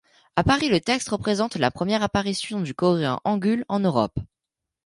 [0.35, 4.17] À Paris, le texte représente la première apparition du coréen han'gŭl en Europe.